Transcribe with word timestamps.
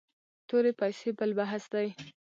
تورې 0.47 0.71
پیسې 0.79 1.09
بل 1.17 1.31
بحث 1.39 1.63
دی. 1.73 1.87